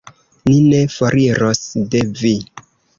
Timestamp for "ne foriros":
0.69-1.63